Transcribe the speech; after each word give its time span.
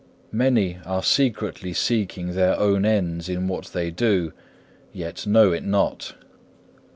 Many 0.31 0.79
are 0.83 1.03
secretly 1.03 1.73
seeking 1.73 2.31
their 2.31 2.57
own 2.59 2.85
ends 2.85 3.29
in 3.29 3.47
what 3.47 3.65
they 3.67 3.91
do, 3.91 4.33
yet 4.91 5.27
know 5.27 5.51
it 5.51 5.63
not. 5.63 6.15